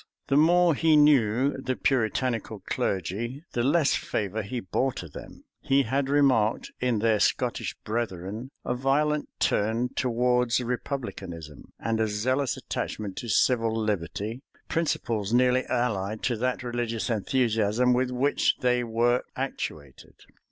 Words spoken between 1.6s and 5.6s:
the Puritanical clergy, the less favor he bore to them.